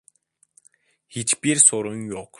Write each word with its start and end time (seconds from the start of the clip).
Hiçbir 1.09 1.55
sorun 1.55 1.95
yok. 2.01 2.29